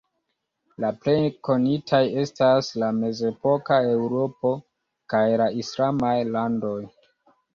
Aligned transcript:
La 0.83 0.89
plej 1.01 1.19
konitaj 1.47 1.99
estas 2.21 2.69
la 2.83 2.89
mezepoka 3.01 3.77
Eŭropo, 3.91 4.53
kaj 5.15 5.23
la 5.43 5.51
islamaj 5.65 6.15
landoj. 6.37 6.75